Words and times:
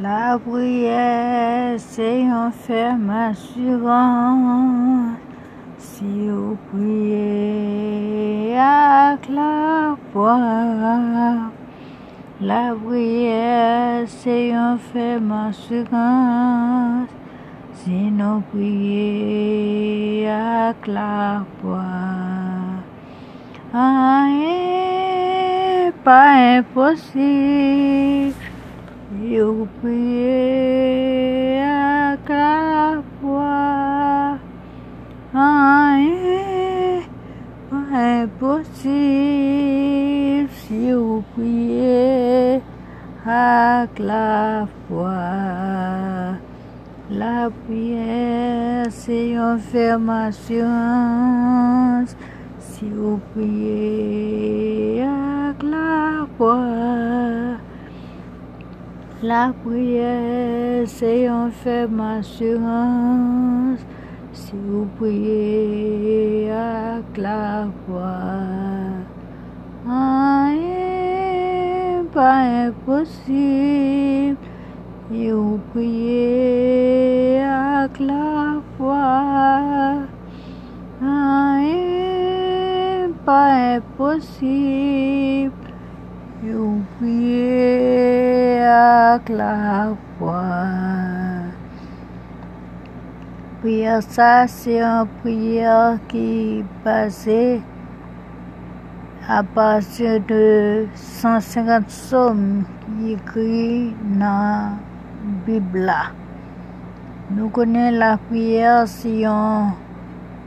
La 0.00 0.38
prière, 0.38 1.74
c'est 1.76 2.24
ferme 2.66 3.10
assurance. 3.10 4.38
Si 5.76 6.30
vous 6.30 6.56
priez 6.72 8.56
avec 8.58 9.28
la 9.28 9.94
foi, 10.10 10.38
la 12.40 12.74
prière, 12.82 14.04
c'est 14.06 14.54
ferme 14.94 15.32
assurance. 15.50 17.10
Si 17.74 18.10
nous 18.10 18.40
prions 18.50 20.26
avec 20.26 20.86
la 20.86 21.44
foi, 21.60 21.84
rien 23.74 24.72
pas 26.02 26.56
impossible. 26.58 28.51
Vous 29.20 29.68
priez 29.82 31.60
avec 31.60 32.28
la 32.28 33.02
foi, 33.20 34.38
rien 35.34 37.02
pas 37.68 38.24
impossible. 38.24 38.88
Si 40.50 40.92
vous 40.92 41.22
priez 41.34 42.62
avec 43.26 43.98
la 43.98 44.66
foi. 44.88 45.18
La 47.10 47.50
prière, 47.66 48.86
c'est 48.88 49.32
une 49.32 49.58
ferme 49.58 50.08
assurance. 50.08 52.16
Si 52.58 52.86
La 59.32 59.48
prière, 59.64 60.84
c'est 60.86 61.26
une 61.26 61.50
ferme 61.50 62.00
assurance. 62.00 63.80
Si 64.34 64.52
vous 64.68 64.86
priez 64.98 66.52
avec 66.52 67.16
la 67.16 67.68
foi. 67.86 68.12
Rien 69.86 70.52
pas 72.12 72.66
impossible. 72.66 74.36
Si 75.10 75.30
vous 75.30 75.58
priez 75.72 77.42
avec 77.42 78.00
la 78.00 78.60
foi, 78.76 79.94
rien 81.00 83.08
pas 83.24 83.76
impossible. 83.76 85.52
Si 86.42 86.50
vous 86.50 86.82
priez 86.98 88.41
la. 89.28 89.88
Prière 93.60 94.02
ça, 94.02 94.46
c'est 94.48 94.80
une 94.80 95.06
prière 95.22 95.98
qui 96.08 96.64
basée 96.84 97.60
à 99.28 99.42
partir 99.42 100.20
de 100.28 100.86
150 100.94 101.86
psaumes 101.86 102.64
qui 102.98 103.12
écrit 103.12 103.94
dans 104.18 104.76
Bible. 105.46 105.92
Nous 107.30 107.48
connaissons 107.48 107.98
la 107.98 108.16
prière, 108.16 108.88
c'est 108.88 109.24
un 109.24 109.74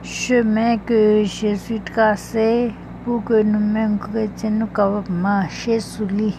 chemin 0.04 0.78
que 0.78 1.24
Jésus 1.24 1.80
tracé 1.80 2.74
pour 3.06 3.24
que 3.24 3.42
nous-mêmes 3.42 3.98
chrétiens 3.98 4.52
nous 4.52 4.68
capables 4.68 5.12
marcher 5.12 5.80
sur 5.80 6.06
lui. 6.06 6.36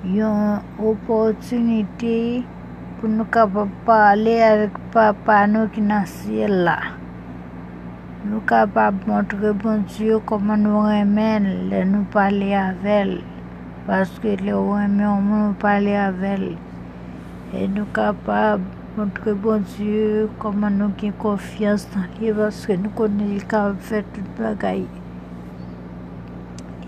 yon 0.00 0.64
opotunite 0.80 2.40
pou 2.96 3.08
nou 3.08 3.28
kapap 3.28 3.68
pale 3.84 4.32
avik 4.40 4.78
papa 4.94 5.42
nou 5.44 5.68
ki 5.74 5.82
nan 5.84 6.06
siel 6.08 6.54
la. 6.64 6.76
Nou 8.24 8.40
kapap 8.48 8.96
montre 9.08 9.52
bon 9.60 9.84
Diyo 9.92 10.22
koman 10.24 10.64
nou 10.64 10.86
remen 10.88 11.50
le 11.68 11.82
nou 11.90 12.08
pale 12.14 12.48
avel, 12.56 13.18
paske 13.84 14.38
le 14.40 14.56
remen 14.56 15.04
ou 15.10 15.20
nou 15.26 15.52
pale 15.60 15.92
avel. 16.00 16.46
E 17.52 17.68
nou 17.68 17.84
kapap 17.92 18.64
montre 18.96 19.36
bon 19.36 19.68
Diyo 19.74 20.30
koman 20.40 20.80
nou 20.80 20.96
ki 20.96 21.12
konfians 21.20 21.84
nan 21.92 22.08
li, 22.16 22.32
paske 22.40 22.80
nou 22.80 22.96
konen 22.96 23.34
li 23.34 23.44
kapap 23.44 23.84
fe 23.90 24.00
tout 24.14 24.32
bagay. 24.40 24.86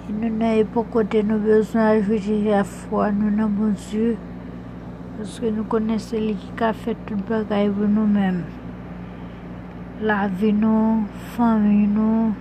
Nous 0.08 0.36
n'avons 0.36 0.64
pas 0.64 0.82
côté 0.90 1.22
nous 1.22 1.38
besoin 1.38 1.94
d'ajouter 1.94 2.42
la 2.50 2.64
foi 2.64 3.12
nous 3.12 3.30
dans 3.36 3.48
bon 3.48 3.72
Dieu 3.88 4.16
parce 5.16 5.38
que 5.38 5.46
nous 5.46 5.62
connaissons 5.62 6.16
lui 6.16 6.34
qui 6.34 6.64
a 6.64 6.72
fait 6.72 6.96
toute 7.06 7.24
bagaille 7.28 7.70
pour 7.70 7.86
nous-mêmes. 7.86 8.42
La 10.00 10.26
vie 10.26 10.52
nous, 10.52 11.04
famille 11.36 11.86
nous, 11.86 12.34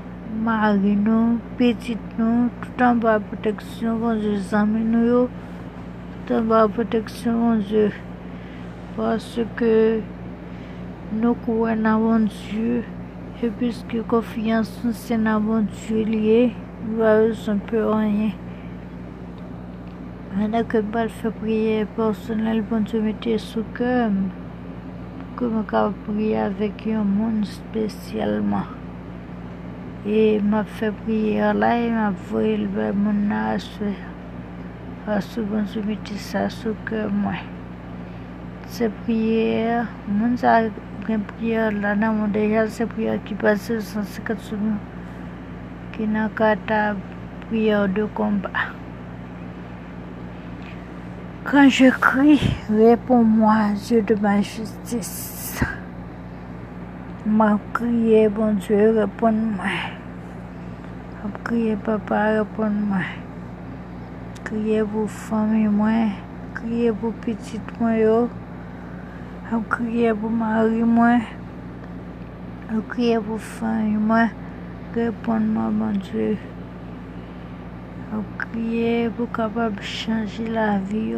mari 0.43 0.95
nous, 0.95 1.37
petite 1.59 1.99
nous, 2.17 2.49
tout 2.61 2.83
en 2.83 2.95
bas 2.95 3.19
protection 3.19 3.95
bon 3.95 4.19
Dieu, 4.19 4.39
amis 4.53 4.83
nous, 4.83 5.29
tout 6.25 6.33
en 6.33 6.41
bas 6.41 6.67
protection 6.67 7.33
bon 7.33 7.55
Dieu 7.57 7.91
parce 8.97 9.39
que 9.55 9.99
nous 11.13 11.35
croyons 11.35 11.83
dans 11.83 11.99
bon 11.99 12.27
Dieu 12.49 12.83
et 13.43 13.49
puisque 13.49 14.01
confiance 14.07 14.81
c'est 14.93 15.23
dans 15.23 15.39
bon 15.39 15.63
Dieu 15.85 16.03
lié, 16.03 16.53
nous 16.87 17.01
avons 17.01 17.49
un 17.49 17.57
peu 17.57 17.89
rien. 17.89 18.31
Maintenant 20.35 20.63
que 20.63 20.77
je 20.81 21.07
fais 21.07 21.31
prière 21.31 21.87
personnelle, 21.87 22.61
bon 22.61 22.81
Dieu 22.81 23.01
mettez 23.01 23.37
sous 23.37 23.63
cœur 23.73 24.09
je 25.41 25.47
peux 25.47 25.91
prier 26.05 26.37
avec 26.37 26.87
un 26.87 27.03
monde 27.03 27.45
spécialement. 27.45 28.63
Et 30.05 30.39
m'a 30.39 30.63
fait 30.63 30.91
prière 30.91 31.53
là 31.53 31.79
et 31.79 31.89
m'a 31.89 32.11
voulu 32.11 32.57
le 32.57 32.93
mon 32.93 33.31
âge. 33.31 33.65
Parce 35.05 35.35
que 35.35 35.41
bon 35.41 35.63
Dieu 35.63 35.81
ça 36.17 36.49
sous 36.49 36.75
cœur 36.87 37.09
moi. 37.11 37.33
Ces 38.67 38.89
prières, 38.89 39.87
mon 40.07 40.37
ça 40.37 40.61
prière 41.37 41.71
là, 41.71 41.95
non, 41.95 42.27
déjà 42.27 42.67
ces 42.67 42.85
prières 42.85 43.23
qui 43.23 43.33
passent 43.33 43.79
sans 43.79 44.03
ce 44.03 44.21
qui 45.93 46.07
n'a 46.07 46.29
qu'à 46.29 46.55
ta 46.55 46.95
prière 47.47 47.87
de 47.89 48.05
combat. 48.05 48.49
Quand 51.43 51.67
je 51.69 51.89
crie, 51.89 52.39
réponds-moi, 52.69 53.73
Dieu 53.87 54.01
de 54.01 54.15
ma 54.15 54.41
justice. 54.41 55.59
M'a 57.25 57.59
crié, 57.73 58.29
bon 58.29 58.53
Dieu, 58.53 58.97
réponds-moi. 58.97 59.65
M'a 61.23 61.29
crié, 61.43 61.75
papa, 61.75 62.39
réponds-moi. 62.39 63.03
Criez 64.43 64.83
pour 64.83 65.09
famille, 65.09 65.67
moi. 65.67 66.09
Criez 66.53 66.91
pour 66.91 67.13
petite, 67.13 67.79
moi, 67.79 67.97
yo. 67.97 68.29
M'a 69.51 69.59
crié 69.69 70.13
pour 70.13 70.29
mari, 70.29 70.83
moi. 70.83 71.17
M'a 72.71 72.81
crié 72.87 73.19
pour 73.19 73.39
famille, 73.39 73.97
moi. 73.97 74.27
Réponds-moi, 74.93 75.69
bon 75.71 75.97
Dieu. 75.99 76.37
Crier 78.37 79.09
pour 79.09 79.31
capable 79.31 79.81
changer 79.81 80.47
la 80.47 80.79
vie. 80.79 81.15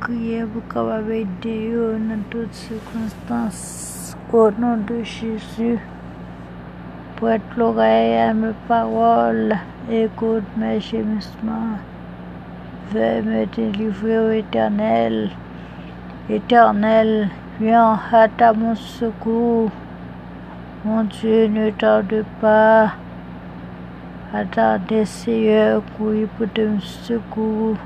Crier 0.00 0.44
pour 0.44 0.68
capable 0.68 1.12
aider 1.12 1.72
dans 1.72 2.22
toutes 2.28 2.52
circonstances. 2.52 4.14
Au 4.30 4.50
nom 4.50 4.76
de 4.76 5.02
Jésus. 5.02 5.78
Prête 7.16 7.40
l'oreille 7.56 8.18
à 8.18 8.34
mes 8.34 8.52
paroles. 8.68 9.56
Écoute 9.90 10.44
mes 10.58 10.78
gémissements. 10.78 11.78
Veuille 12.92 13.22
me 13.22 13.46
délivrer 13.46 14.18
au 14.18 14.30
éternel. 14.32 15.30
Éternel, 16.28 17.30
viens 17.58 17.98
à 18.12 18.52
mon 18.52 18.74
secours. 18.74 19.70
Mon 20.86 21.02
Dieu, 21.02 21.48
ne 21.48 21.70
tarde 21.70 22.24
pas. 22.40 22.92
Attendez, 24.32 25.04
Seigneur, 25.04 25.82
oui, 25.98 26.28
pour 26.38 26.46
te 26.52 26.60
secours, 26.78 27.76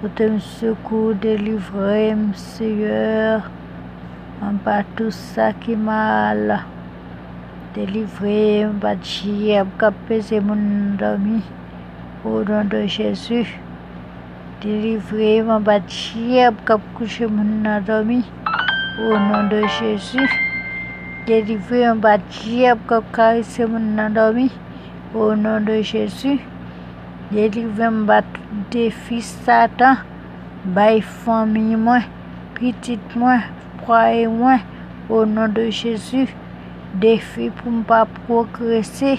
pour 0.00 0.12
te 0.12 0.36
secours, 0.40 1.14
délivrer, 1.14 2.16
Seigneur, 2.34 3.48
en 4.42 4.54
bas 4.64 4.82
tout 4.96 5.12
ça 5.12 5.52
qui 5.52 5.76
mal, 5.76 6.64
délivrer, 7.76 8.64
de 8.64 9.78
capéser 9.78 10.40
mon 10.40 10.96
dormi, 10.98 11.42
au 12.24 12.42
nom 12.42 12.64
de 12.64 12.88
Jésus, 12.88 13.60
délivrer, 14.60 15.44
cap 16.66 16.80
coucher 16.96 17.28
mon 17.28 17.80
dormi, 17.86 18.24
au 18.98 19.16
nom 19.16 19.46
de 19.48 19.62
Jésus, 19.78 20.53
délivrer, 21.26 21.88
en 21.88 21.96
de 21.96 22.00
cap 22.88 23.04
caresser 23.12 23.66
mon 23.66 24.10
dormi, 24.10 24.50
au 25.14 25.34
nom 25.34 25.60
de 25.60 25.80
Jésus, 25.80 26.38
délivre-moi 27.32 28.20
défi 28.70 29.22
Satan. 29.22 29.96
bay 30.64 31.00
famille 31.00 31.76
moi, 31.76 32.00
petite 32.54 33.16
moi, 33.16 33.38
moi, 33.86 34.58
au 35.08 35.24
nom 35.24 35.48
de 35.48 35.70
Jésus, 35.70 36.28
défi 36.94 37.50
pour 37.50 37.72
ne 37.72 37.82
pas 37.82 38.06
progresser, 38.26 39.18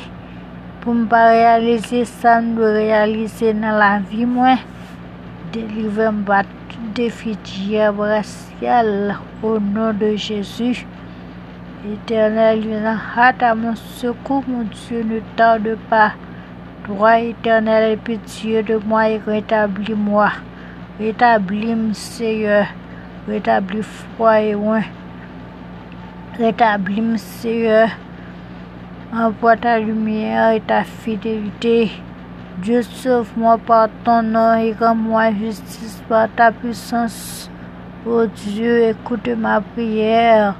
pour 0.81 0.93
ne 0.95 1.05
pas 1.05 1.29
réaliser 1.29 2.05
ça, 2.05 2.41
de 2.41 2.61
réaliser 2.61 3.53
dans 3.53 3.77
la 3.77 3.99
vie 3.99 4.25
moi, 4.25 4.55
délivre-moi 5.51 6.43
défi 6.93 7.35
diabrasial 7.43 9.17
au 9.43 9.59
nom 9.59 9.93
de 9.93 10.15
Jésus. 10.15 10.85
Éternel, 11.93 12.61
viens 12.61 12.99
à 13.41 13.53
mon 13.53 13.75
secours, 13.75 14.43
mon 14.47 14.63
Dieu, 14.63 15.03
ne 15.03 15.19
tarde 15.35 15.77
pas. 15.87 16.13
Toi, 16.83 17.19
éternel, 17.19 17.91
aie 17.91 17.97
pitié 17.97 18.63
de 18.63 18.77
moi 18.77 19.07
et 19.07 19.19
rétablis-moi. 19.19 20.31
Rétablis-moi, 20.99 21.93
Seigneur. 21.93 22.65
Rétablis 23.27 23.83
foi 24.17 24.41
et 24.41 24.53
loin. 24.53 24.81
Rétablis-moi, 26.39 27.19
Seigneur. 27.19 27.89
Envoie 29.13 29.55
ta 29.55 29.77
lumière 29.77 30.53
et 30.53 30.61
ta 30.61 30.83
fidélité. 30.83 31.91
Dieu, 32.63 32.81
sauve-moi 32.81 33.59
par 33.59 33.89
ton 34.03 34.23
nom 34.23 34.55
et 34.55 34.73
rends-moi 34.73 35.33
justice 35.33 36.01
par 36.09 36.29
ta 36.35 36.51
puissance. 36.51 37.47
Oh 38.07 38.25
Dieu, 38.25 38.89
écoute 38.89 39.27
ma 39.37 39.61
prière. 39.61 40.55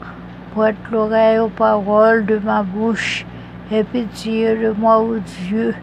Prête 0.56 0.78
l'oreille 0.90 1.40
aux 1.40 1.50
paroles 1.50 2.26
de 2.26 2.38
ma 2.38 2.64
bouche. 2.64 3.26
Aie 3.70 3.84
pitié 3.84 4.56
de 4.56 4.72
moi, 4.72 5.02
oh 5.02 5.18
Dieu. 5.20 5.76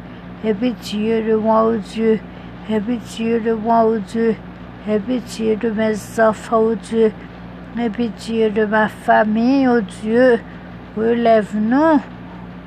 Aie 0.42 0.54
pitié 0.54 1.20
de 1.20 1.34
moi, 1.36 1.66
oh 1.66 1.76
Dieu. 1.76 2.18
Aie 2.70 2.80
pitié 2.80 3.38
de 3.38 3.52
moi, 3.52 3.84
oh 3.86 3.98
Dieu. 3.98 4.34
Aie 4.88 4.98
pitié 4.98 5.56
de 5.56 5.68
mes 5.68 5.94
enfants, 6.18 6.62
oh 6.70 6.74
Dieu. 6.74 7.12
Aie 7.78 7.90
pitié 7.90 8.48
de 8.48 8.64
ma 8.64 8.88
famille, 8.88 9.68
oh 9.68 9.82
Dieu. 10.00 10.40
Relève-nous. 10.96 12.00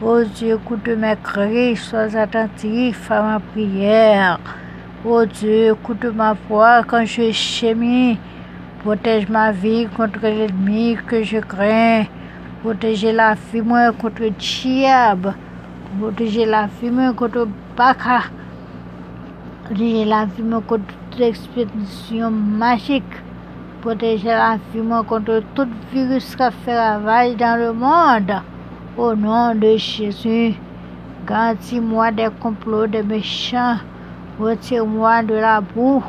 Oh 0.03 0.23
Dieu, 0.23 0.59
écoute 0.63 0.87
mes 0.87 1.15
cris, 1.23 1.75
sois 1.75 2.15
attentif 2.15 3.09
à 3.09 3.23
ma 3.23 3.39
prière. 3.39 4.39
Oh 5.03 5.25
Dieu, 5.25 5.71
écoute 5.71 6.05
ma 6.13 6.35
voix 6.47 6.83
quand 6.83 7.03
je 7.03 7.31
gémis. 7.31 8.19
Protège 8.85 9.27
ma 9.29 9.51
vie 9.51 9.87
contre 9.97 10.19
l'ennemi 10.21 10.95
que 11.07 11.23
je 11.23 11.39
crains. 11.39 12.03
Protège 12.61 13.03
la 13.05 13.33
vie 13.33 13.61
moi 13.61 13.91
contre 13.91 14.21
le 14.21 14.29
diable. 14.29 15.33
Protège 15.99 16.45
la 16.45 16.67
vie 16.67 16.91
moi 16.91 17.11
contre 17.13 17.47
Baka. 17.75 18.25
Protège 19.63 20.05
la 20.07 20.25
vie 20.25 20.43
moi 20.43 20.61
contre 20.67 20.85
toute 21.09 21.19
expédition 21.19 22.29
magique. 22.29 23.15
Protège 23.81 24.23
la 24.23 24.59
vie 24.71 24.81
moi 24.81 25.03
contre 25.03 25.41
tout 25.55 25.67
virus 25.91 26.35
qui 26.35 26.43
fait 26.63 26.77
ravage 26.77 27.37
dans 27.37 27.59
le 27.59 27.73
monde. 27.73 28.39
Au 28.95 29.15
nom 29.15 29.55
de 29.55 29.77
Jésus, 29.77 30.53
garantis-moi 31.25 32.11
des 32.11 32.29
complots 32.39 32.85
des 32.85 33.01
méchants. 33.01 33.77
Retire-moi 34.39 35.23
de 35.23 35.33
la 35.33 35.59
boue. 35.59 36.03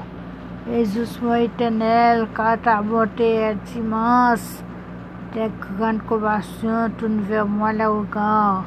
Éternel, 0.68 2.26
car 2.34 2.58
ta 2.60 2.82
bonté 2.82 3.36
est 3.36 3.76
immense. 3.76 4.64
Tes 5.32 5.48
grandes 5.78 6.02
compassions 6.02 6.90
tournent 6.98 7.20
vers 7.20 7.46
moi 7.46 7.72
le 7.72 7.86
regard. 7.86 8.64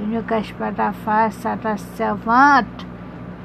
Et 0.00 0.06
ne 0.06 0.22
cache 0.22 0.54
pas 0.54 0.72
ta 0.72 0.92
face 0.92 1.44
à 1.44 1.56
ta 1.58 1.76
servante, 1.76 2.86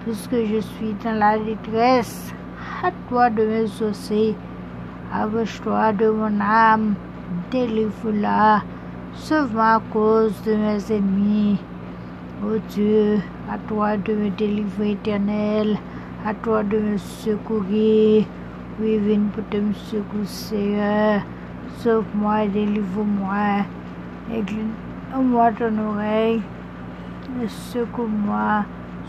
puisque 0.03 0.45
je 0.45 0.61
suis 0.61 0.95
dans 1.03 1.19
la 1.19 1.37
détresse. 1.37 2.33
Hâte-toi 2.81 3.31
de 3.31 3.45
me 3.45 3.67
saucer. 3.67 4.33
Approche-toi 5.13 5.91
de 5.91 6.09
mon 6.09 6.39
âme. 6.39 6.95
Délivre-la. 7.51 8.61
Sauve-moi 9.13 9.73
à 9.73 9.81
cause 9.91 10.41
de 10.43 10.55
mes 10.55 10.89
ennemis. 10.89 11.59
Ô 12.41 12.57
Dieu, 12.69 13.19
à 13.51 13.57
toi 13.67 13.97
de 13.97 14.13
me 14.13 14.29
délivrer 14.29 14.91
éternel, 14.91 15.77
à 16.25 16.33
toi 16.33 16.63
de 16.63 16.77
me 16.77 16.97
secourir. 16.97 18.25
Oui, 18.79 18.97
viens 18.99 19.21
pour 19.33 19.43
me 19.61 19.73
secourir, 19.73 20.27
Seigneur. 20.27 21.21
Sauve-moi, 21.77 22.47
délivre-moi. 22.47 23.65
Incline-moi 24.31 25.51
ton 25.53 25.77
oreille. 25.89 26.41
Secours-moi. 27.47 28.65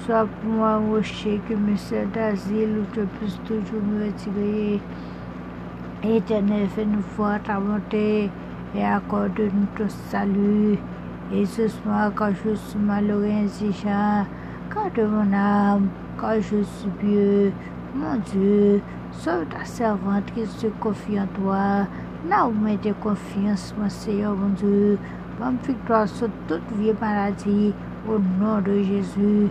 Sois 0.07 0.27
pour 0.27 0.53
moi 0.53 0.69
un 0.71 0.89
rocher 0.89 1.41
qui 1.47 1.55
me 1.55 1.77
sert 1.77 2.07
d'asile 2.09 2.79
où 2.81 2.95
tu 2.95 3.01
puisses 3.19 3.41
toujours 3.45 3.83
me 3.83 4.07
retirer. 4.07 4.81
Éternel, 6.03 6.69
fais-nous 6.75 7.03
voir 7.17 7.43
ta 7.43 7.61
bonté 7.61 8.31
et 8.75 8.85
accorde-nous 8.85 9.67
ton 9.77 9.89
salut. 10.09 10.79
Et 11.33 11.45
ce 11.45 11.69
soir, 11.69 12.13
quand 12.15 12.33
je 12.45 12.55
suis 12.55 12.79
malheureux 12.79 13.47
garde 14.75 15.01
mon 15.11 15.33
âme, 15.33 15.89
quand 16.17 16.35
je 16.37 16.63
suis 16.63 16.91
pieux, 16.99 17.53
mon 17.95 18.17
Dieu, 18.33 18.81
sauve 19.13 19.47
ta 19.47 19.65
servante 19.65 20.25
qui 20.35 20.47
se 20.47 20.69
confie 20.81 21.19
en 21.19 21.27
toi. 21.27 21.87
Là 22.29 22.47
où 22.47 22.53
mettez 22.53 22.93
confiance, 23.03 23.75
mon 23.79 23.89
Seigneur, 23.89 24.35
mon 24.35 24.51
Dieu, 24.51 24.99
bonne 25.39 25.57
victoire 25.67 26.07
sur 26.07 26.29
toute 26.47 26.61
vieille 26.79 26.95
maladie, 27.01 27.73
au 28.09 28.19
nom 28.19 28.61
de 28.61 28.83
Jésus. 28.83 29.49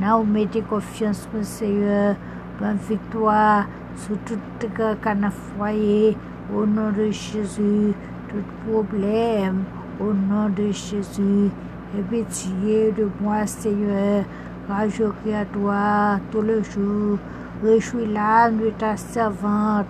Là 0.00 0.18
où 0.18 0.24
mettez 0.24 0.62
confiance, 0.62 1.28
mon 1.32 1.42
Seigneur, 1.42 2.16
bonne 2.60 2.78
victoire 2.88 3.66
sur 3.96 4.16
toute 4.18 4.74
canne 5.02 5.30
foyer, 5.30 6.16
au 6.54 6.66
nom 6.66 6.90
de 6.90 7.10
Jésus, 7.10 7.94
tout 8.28 8.70
problème, 8.70 9.64
au 10.00 10.12
nom 10.12 10.48
de 10.48 10.70
Jésus. 10.70 11.50
Aie 11.96 12.02
pitié 12.02 12.92
de 12.92 13.08
moi, 13.20 13.46
Seigneur, 13.46 14.24
rage 14.68 15.02
à 15.02 15.44
toi 15.46 16.20
tout 16.30 16.42
le 16.42 16.62
jour. 16.62 17.18
Réjouis 17.64 18.06
l'âme 18.06 18.58
de 18.58 18.70
ta 18.70 18.96
servante, 18.96 19.86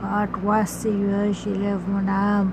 car 0.00 0.26
toi, 0.40 0.64
Seigneur, 0.64 1.32
j'élève 1.32 1.80
mon 1.88 2.08
âme. 2.08 2.50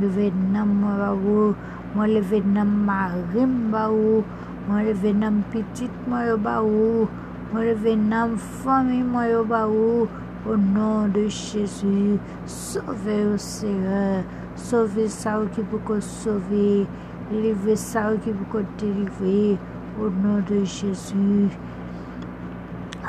Levez 0.00 0.32
nam 0.52 0.84
baou, 0.98 1.54
moi 1.94 2.06
levez 2.06 2.42
nam 2.42 2.84
marim 2.84 3.70
baou, 3.70 4.24
moi 4.68 4.82
levez 4.82 5.12
nam 5.12 5.42
petite 5.52 5.90
moi 6.08 6.36
baou, 6.36 7.08
moi 7.52 7.64
levez 7.64 7.96
nam 7.96 8.36
famille 8.36 9.02
moi 9.02 9.44
baou. 9.44 10.08
Au 10.48 10.56
nom 10.56 11.08
de 11.08 11.26
Jésus, 11.26 12.18
sauvez 12.46 13.26
au 13.34 13.36
Seigneur, 13.36 14.22
sauvez 14.54 15.08
ça 15.08 15.40
qui 15.52 15.60
peut 15.62 16.00
sauver, 16.00 16.86
livrez 17.32 17.74
ça 17.74 18.12
qui 18.22 18.30
peut 18.30 18.64
délivrer. 18.78 19.58
Au 19.98 20.10
nom 20.10 20.42
de 20.46 20.62
Jésus. 20.62 21.48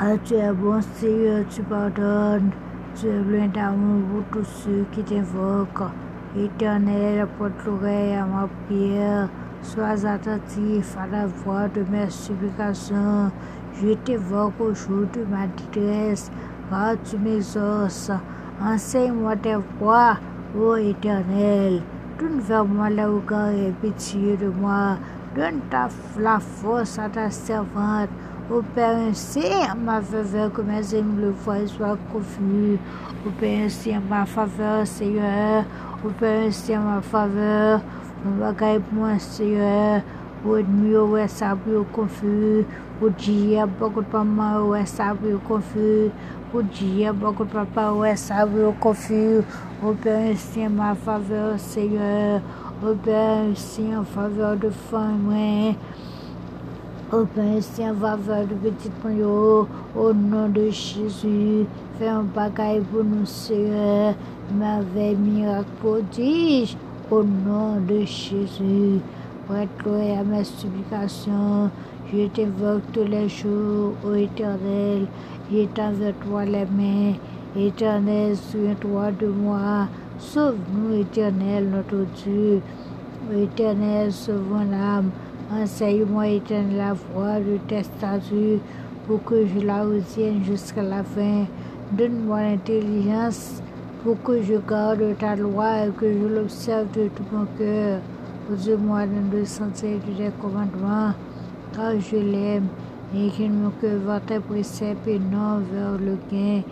Ah, 0.00 0.16
tu 0.24 0.34
es 0.34 0.52
bon 0.52 0.80
Seigneur, 0.80 1.44
tu 1.50 1.62
pardonnes, 1.62 2.50
tu 2.94 3.08
es 3.08 3.20
plein 3.20 3.46
d'amour 3.48 4.22
pour 4.30 4.40
tous 4.40 4.48
ceux 4.64 4.86
qui 4.92 5.02
t'invoquent. 5.02 5.92
Éternel, 6.34 7.26
porte 7.36 7.52
l'oreille 7.66 8.14
à 8.14 8.24
ma 8.24 8.48
prière, 8.66 9.28
sois 9.60 10.06
attentif 10.06 10.96
à 10.96 11.06
la 11.08 11.26
voix 11.26 11.68
de 11.68 11.84
mes 11.90 12.08
supplications. 12.08 13.30
Je 13.74 13.92
t'évoque 13.92 14.58
au 14.58 14.72
jour 14.72 15.04
de 15.12 15.24
ma 15.30 15.46
détresse, 15.46 16.30
tu 17.04 17.18
m'exauces. 17.18 18.10
Enseigne-moi 18.62 19.36
tes 19.36 19.56
voies, 19.78 20.16
ô 20.58 20.76
Éternel. 20.76 21.82
Tourne 22.18 22.40
vers 22.40 22.64
moi 22.64 22.88
le 22.88 23.04
regard 23.04 23.50
et 23.50 23.72
pitié 23.82 24.38
de 24.38 24.48
moi. 24.48 24.96
Donne 25.36 25.60
ta, 25.70 25.88
la 26.18 26.38
force 26.38 26.98
à 26.98 27.08
ta 27.08 27.30
servante. 27.30 28.08
Opère 28.50 28.96
ainsi 28.96 29.42
en 29.70 29.76
ma 29.76 30.00
faveur 30.00 30.50
que 30.52 30.62
mes 30.62 30.94
ennemis 30.94 31.20
le 31.20 31.30
voient 31.30 31.66
soient 31.66 31.98
confus. 32.10 32.78
Opère 33.26 33.66
ainsi 33.66 33.94
en 33.94 34.00
ma 34.08 34.24
faveur, 34.24 34.86
Seigneur. 34.86 35.64
Opère 36.04 36.46
ainsi 36.46 36.76
en 36.76 36.80
ma 36.80 37.00
faveur. 37.02 37.80
Mon 38.24 38.36
bagage 38.40 38.80
pour 38.80 39.00
moi, 39.00 39.18
Seigneur. 39.18 40.00
Pour 40.42 40.58
ennemi, 40.58 40.96
ouais, 40.96 41.28
ça, 41.28 41.56
pour 41.56 41.90
confus. 41.92 42.64
Pour 42.98 43.10
dire, 43.10 43.66
beaucoup 43.66 44.00
de 44.00 44.06
maman, 44.12 44.66
ouais, 44.68 44.86
ça, 44.86 45.14
pour 45.14 45.42
confus. 45.42 46.10
Pour 46.50 46.62
dire, 46.62 47.12
beaucoup 47.12 47.44
de 47.44 47.50
papa, 47.50 47.90
ouais, 47.92 48.16
ça, 48.16 48.46
pour 48.46 48.78
confus. 48.78 49.42
Opère 49.80 50.32
ainsi 50.32 50.66
en 50.66 50.70
ma 50.70 50.92
faveur, 50.92 51.56
Seigneur. 51.56 52.40
Opère 52.84 53.44
ainsi 53.48 53.82
en 53.96 54.02
faveur 54.02 54.56
de 54.56 54.70
famille. 54.70 55.76
Opère 57.12 57.56
ainsi 57.56 57.88
en 57.88 57.94
faveur 57.94 58.44
de 58.48 58.54
petite 58.54 59.04
moyo. 59.04 59.68
Au 59.96 60.12
nom 60.12 60.48
de 60.48 60.68
Jésus, 60.70 61.64
fais 61.96 62.08
un 62.08 62.24
bagaille 62.24 62.80
pour 62.90 63.04
nous, 63.04 63.24
Seigneur. 63.24 64.14
Merveille, 64.52 65.14
miracle. 65.14 65.70
Au 67.08 67.22
nom 67.22 67.80
de 67.88 68.00
Jésus, 68.00 68.98
prête-toi 69.46 70.18
à 70.18 70.24
mes 70.24 70.42
supplications. 70.42 71.70
Je 72.12 72.26
t'invoque 72.26 72.82
tous 72.92 73.04
les 73.04 73.28
jours, 73.28 73.92
ô 74.04 74.14
éternel. 74.14 75.06
Je 75.52 75.66
vers 75.92 76.14
toi 76.26 76.44
les 76.44 76.66
mains 76.66 77.14
Éternel, 77.56 78.36
souviens-toi 78.36 79.12
de 79.12 79.26
moi. 79.26 79.88
Sauve-nous, 80.18 81.00
Éternel, 81.00 81.70
notre 81.70 82.04
Dieu. 82.22 82.60
Éternel, 83.34 84.12
sauve 84.12 84.42
mon 84.50 84.72
âme. 84.72 85.10
Enseigne-moi, 85.50 86.28
Éternel, 86.28 86.76
la 86.76 86.92
voie 86.92 87.40
de 87.40 87.56
tes 87.66 87.82
statuts 87.82 88.60
pour 89.06 89.24
que 89.24 89.46
je 89.46 89.64
la 89.64 89.82
retienne 89.82 90.44
jusqu'à 90.44 90.82
la 90.82 91.02
fin. 91.02 91.46
Donne-moi 91.92 92.42
l'intelligence 92.42 93.62
pour 94.04 94.22
que 94.22 94.42
je 94.42 94.54
garde 94.68 95.16
ta 95.18 95.34
loi 95.34 95.86
et 95.86 95.90
que 95.90 96.12
je 96.12 96.26
l'observe 96.26 96.90
de 96.92 97.08
tout 97.08 97.24
mon 97.32 97.46
cœur. 97.56 98.00
Pose-moi 98.46 99.06
dans 99.06 99.38
le 99.38 99.44
sentier 99.46 99.98
de 100.06 100.12
tes 100.12 100.30
commandements, 100.40 101.12
car 101.74 101.98
je 101.98 102.16
l'aime, 102.16 102.66
et 103.14 103.30
qu'il 103.30 103.52
mon 103.52 103.70
cœur 103.80 103.98
va 104.06 104.20
tes 104.20 104.38
préceptes 104.38 105.08
et 105.08 105.18
non 105.18 105.60
vers 105.72 105.92
le 105.98 106.16
gain. 106.30 106.62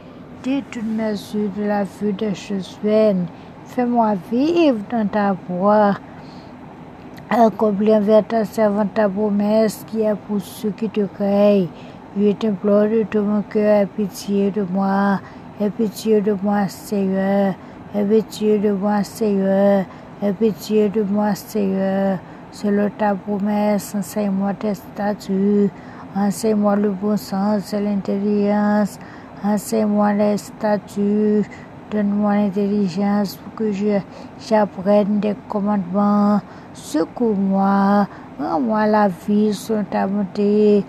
Détourne 0.46 0.94
mes 0.94 1.10
yeux 1.10 1.50
de 1.56 1.64
la 1.64 1.82
vue 1.82 2.12
des 2.12 2.32
choses 2.32 2.78
vaines. 2.80 3.26
Fais-moi 3.64 4.14
vivre 4.30 4.78
dans 4.88 5.08
ta 5.08 5.34
voie. 5.48 5.94
Accomplis 7.28 7.92
envers 7.92 8.24
ta 8.24 8.44
servante 8.44 8.94
ta 8.94 9.08
promesse 9.08 9.84
qui 9.88 10.02
est 10.02 10.14
pour 10.14 10.40
ceux 10.40 10.70
qui 10.70 10.88
te 10.88 11.00
craignent. 11.00 11.66
Je 12.16 12.30
t'implore 12.30 12.84
de 12.84 13.02
tout 13.10 13.22
mon 13.22 13.42
cœur, 13.42 13.82
aie 13.82 13.86
pitié 13.86 14.52
de 14.52 14.64
moi, 14.72 15.18
aie 15.60 15.68
pitié 15.68 16.20
de 16.20 16.36
moi, 16.40 16.68
Seigneur, 16.68 17.54
aie 17.92 18.04
pitié 18.04 18.60
de 18.60 18.70
moi, 18.70 19.02
Seigneur, 19.02 19.84
aie 20.22 20.32
pitié 20.32 20.88
de 20.88 21.02
moi, 21.02 21.34
Seigneur. 21.34 22.20
Selon 22.52 22.88
ta 22.96 23.16
promesse, 23.16 23.96
enseigne-moi 23.96 24.54
tes 24.54 24.74
statuts, 24.74 25.70
enseigne-moi 26.14 26.76
le 26.76 26.90
bon 26.90 27.16
sens 27.16 27.72
et 27.72 27.80
l'intelligence, 27.80 29.00
enseigne-moi 29.46 30.12
les 30.14 30.36
statuts, 30.38 31.44
donne-moi 31.90 32.34
l'intelligence 32.34 33.36
pour 33.36 33.54
que 33.54 33.72
je, 33.72 33.98
j'apprenne 34.48 35.20
des 35.20 35.36
commandements, 35.48 36.40
secours-moi, 36.74 38.08
rends-moi 38.40 38.86
la 38.86 39.08
vie 39.08 39.54
sur 39.54 39.84
ta 39.88 40.06
bonté. 40.06 40.84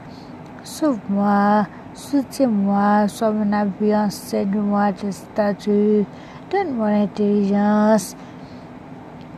Sauve-moi, 0.63 1.67
soutiens-moi, 1.93 3.07
sois 3.07 3.31
mon 3.31 3.53
appui, 3.53 3.95
enseigne-moi 3.95 4.91
tes 4.93 5.11
statuts, 5.11 6.05
donne-moi 6.51 6.91
l'intelligence, 6.91 8.15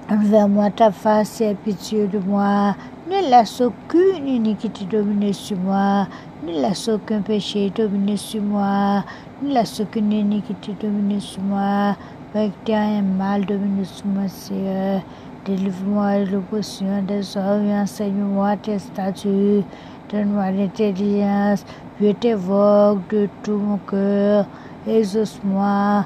envers-moi 0.10 0.70
ta 0.72 0.92
face 0.92 1.42
et 1.42 1.56
pitié 1.56 2.08
de 2.08 2.20
moi. 2.20 2.76
Ne 3.10 3.30
laisse 3.30 3.60
aucune 3.62 4.28
iniquité 4.28 4.86
dominer 4.86 5.34
sur 5.34 5.58
moi, 5.58 6.08
ne 6.50 6.62
laisse 6.62 6.88
aucun 6.88 7.22
péché 7.22 7.72
dominer 7.76 8.18
sur 8.18 8.42
moi, 8.42 9.04
ne 9.42 9.54
laisse 9.54 9.80
aucune 9.80 10.12
iniquité 10.12 10.76
dominer 10.82 11.20
sur 11.20 11.42
moi, 11.44 11.96
avec 12.34 12.70
un 12.70 13.02
mal 13.02 13.46
dominer 13.46 13.86
sur 13.86 14.08
moi, 14.08 14.28
Seigneur. 14.28 15.02
Délivre-moi 15.46 16.20
de 16.20 16.32
l'oppression 16.32 17.02
des 17.08 17.38
hommes 17.38 17.68
et 17.68 17.74
enseigne-moi 17.74 18.58
tes 18.58 18.80
statuts. 18.80 19.64
Donne-moi 20.12 20.52
l'intelligence, 20.52 21.66
je 22.02 22.12
t'évoque 22.12 23.08
de 23.10 23.30
tout 23.44 23.58
mon 23.58 23.78
cœur. 23.78 24.46
Exauce-moi, 24.88 26.06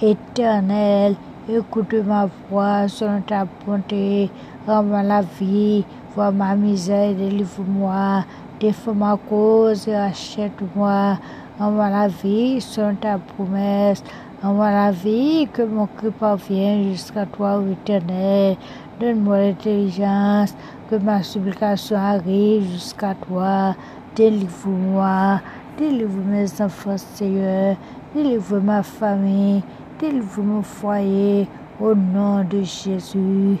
éternel, 0.00 1.16
écoute 1.48 1.94
ma 2.06 2.28
voix 2.48 2.86
selon 2.86 3.22
ta 3.22 3.46
bonté. 3.66 4.30
Rends-moi 4.66 5.02
la 5.02 5.22
vie, 5.22 5.84
vois 6.14 6.30
ma 6.30 6.54
misère, 6.54 7.14
délivre-moi. 7.14 8.24
Défends 8.60 8.94
ma 8.94 9.16
cause 9.16 9.88
et 9.88 9.94
achète-moi. 9.94 11.16
Rends-moi 11.58 11.88
la 11.88 12.08
vie 12.08 12.60
selon 12.60 12.94
ta 12.94 13.16
promesse. 13.16 14.04
Rends-moi 14.42 14.70
la 14.70 14.90
vie 14.90 15.48
que 15.50 15.62
mon 15.62 15.86
cœur 15.86 16.12
parvienne 16.12 16.90
jusqu'à 16.90 17.24
toi, 17.24 17.62
éternel. 17.72 18.58
Donne-moi 19.00 19.38
l'intelligence, 19.38 20.54
que 20.90 20.96
ma 20.96 21.22
supplication 21.22 21.96
arrive 21.96 22.70
jusqu'à 22.70 23.14
toi. 23.14 23.74
Délivre-moi, 24.14 25.40
délivre 25.78 26.20
mes 26.26 26.60
enfants, 26.60 26.98
Seigneur. 26.98 27.76
Délivre 28.14 28.60
ma 28.60 28.82
famille, 28.82 29.62
délivre 29.98 30.42
mon 30.42 30.60
foyer, 30.60 31.48
au 31.80 31.94
nom 31.94 32.44
de 32.44 32.62
Jésus. 32.62 33.56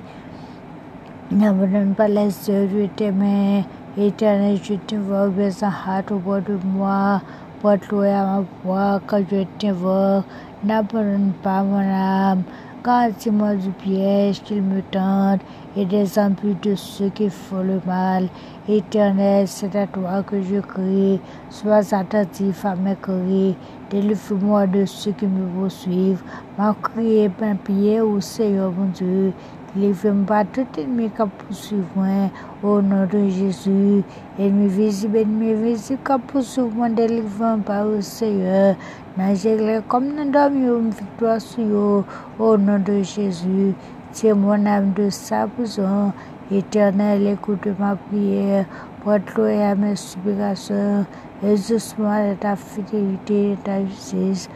N'abandonne 1.30 1.94
pas 1.94 2.08
les 2.08 2.50
œuvres 2.50 2.82
de 2.82 2.86
tes 2.96 3.12
mains. 3.12 3.62
Éternel, 4.00 4.58
je 4.62 4.74
t'invoque, 4.86 5.34
baisse 5.34 5.62
un 5.62 5.70
hâte 5.86 6.10
au 6.10 6.18
bord 6.18 6.40
de 6.40 6.58
moi. 6.64 7.20
Porte-le 7.60 8.06
à 8.08 8.24
ma 8.24 8.44
voix 8.64 8.98
quand 9.06 9.22
je 9.30 9.44
t'invoque. 9.58 10.24
N'abandonne 10.64 11.32
pas 11.42 11.62
mon 11.62 11.80
âme. 11.80 12.42
Garantis-moi 12.82 13.56
du 13.56 13.68
piège 13.68 14.42
qu'il 14.42 14.62
me 14.62 14.80
tente 14.80 15.42
et 15.76 15.84
des 15.84 16.18
embûches 16.18 16.62
de 16.62 16.74
ceux 16.76 17.10
qui 17.10 17.28
font 17.28 17.62
le 17.62 17.78
mal. 17.86 18.28
Éternel, 18.66 19.46
c'est 19.46 19.76
à 19.76 19.86
toi 19.86 20.22
que 20.22 20.40
je 20.40 20.60
crie. 20.60 21.20
Sois 21.50 21.94
attentif 21.94 22.64
à 22.64 22.74
mes 22.76 22.96
cris. 22.96 23.54
Délivre-moi 23.90 24.66
de 24.66 24.86
ceux 24.86 25.12
qui 25.12 25.26
me 25.26 25.46
poursuivent. 25.48 26.22
Ma 26.56 26.74
crié, 26.82 27.30
ma 27.38 27.54
prière 27.54 28.08
au 28.08 28.18
Seigneur 28.18 28.72
mon 28.72 28.86
Dieu. 28.86 29.34
Délivre-moi 29.76 30.44
tout 30.52 30.66
ennemi 30.78 31.10
qui 31.10 31.22
poursuit 31.38 31.84
moi. 31.94 32.28
Au 32.62 32.82
nom 32.82 33.06
de 33.06 33.28
Jésus. 33.28 34.02
Ennemi 34.38 34.66
visible, 34.66 35.18
ennemi 35.18 35.54
visible 35.54 36.00
qui 36.04 36.18
poursuit 36.26 36.64
moi. 36.74 36.88
Délivre-moi 36.88 37.58
par 37.64 37.86
au 37.86 38.00
Seigneur. 38.00 38.74
Nagez 39.16 39.80
comme 39.86 40.08
nous 40.16 40.30
dormions 40.30 40.90
victoire 40.90 41.40
sur 41.40 41.62
eux. 41.62 42.04
Au 42.38 42.56
nom 42.56 42.80
de 42.80 43.02
Jésus. 43.02 43.74
Tiens 44.12 44.34
mon 44.34 44.66
âme 44.66 44.92
de 44.96 45.08
sa 45.08 45.46
prison. 45.46 46.12
Éternel, 46.50 47.28
écoute 47.28 47.68
ma 47.78 47.94
prière. 47.94 48.64
Porte-le 49.04 49.50
à 49.62 49.76
mes 49.76 49.94
supplications. 49.94 51.06
Exauce-moi 51.44 52.30
de 52.30 52.34
ta 52.34 52.56
fidélité 52.56 53.52
et 53.52 53.54
de 53.54 53.60
ta 53.62 53.84
justice. 53.84 54.48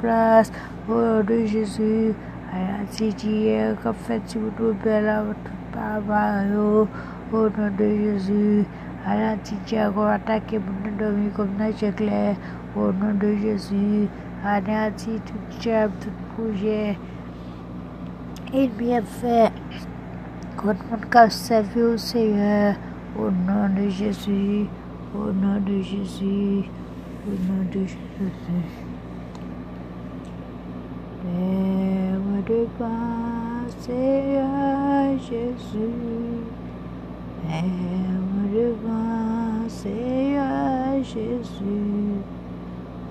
place. 0.00 0.50
Au 0.88 0.94
nom 0.94 1.22
de 1.22 1.46
Jésus, 1.46 2.14
anéantis 2.52 3.14
diable, 3.14 3.76
qu'on 3.82 3.92
fait 3.92 4.20
tout 4.30 4.40
belle 4.82 5.08
à 5.08 5.22
votre 5.22 5.38
papa. 5.72 6.42
Au 7.32 7.48
nom 7.48 7.70
de 7.78 7.84
Jésus, 7.84 8.64
anéantis 9.06 9.56
diable, 9.66 9.94
qu'on 9.94 10.06
attaque 10.06 10.52
mon 10.52 10.96
dormi 10.98 11.30
comme 11.30 11.54
neige 11.58 11.82
éclair. 11.82 12.36
Au 12.76 12.92
nom 12.92 13.14
de 13.20 13.36
Jésus, 13.36 14.08
anéantis 14.44 15.20
tout 15.24 15.58
diable, 15.60 15.92
tout 16.00 16.10
projet. 16.34 16.98
Il 18.52 18.70
bien 18.70 19.02
fait. 19.02 19.50
Contre 19.50 19.91
mon 20.64 20.74
cœur 21.10 21.30
servi 21.32 21.82
au 21.82 21.96
Seigneur. 21.96 22.76
Au 23.18 23.30
nom 23.30 23.68
de 23.76 23.88
Jésus. 23.88 24.66
Au 25.14 25.32
nom 25.32 25.60
de 25.60 25.82
Jésus. 25.82 26.68
Au 27.26 27.30
nom 27.30 27.64
de 27.72 27.80
Jésus. 27.80 28.32
Père 31.22 32.44
de 32.48 32.66
grâce, 32.78 33.76
Seigneur 33.80 35.18
Jésus. 35.18 36.42
Père 37.42 37.62
de 38.52 38.74
grâce, 38.84 39.72
Seigneur 39.72 41.02
Jésus. 41.02 42.22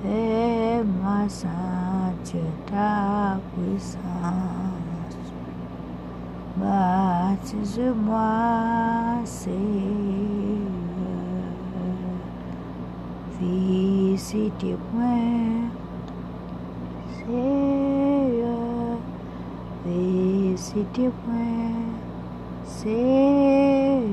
Fais-moi 0.03 1.29
sentir 1.29 2.41
ta 2.65 3.39
puissance. 3.53 4.60
Baptise-moi, 6.61 8.21
Seigneur. 9.25 10.61
Visite-moi, 13.39 15.17
Seigneur. 17.17 18.61
Visite-moi, 19.83 21.11
Seigneur, 22.65 24.03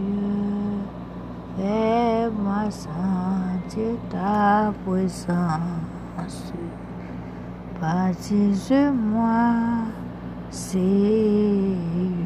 fais-moi 1.58 2.70
sentir 2.70 3.92
ta 4.10 4.72
présence. 4.86 6.52
Baptise-moi, 7.78 9.38
Seigneur. 10.50 12.17